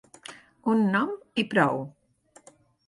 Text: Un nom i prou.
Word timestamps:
Un 0.73 0.81
nom 0.95 1.13
i 1.43 1.47
prou. 1.53 1.87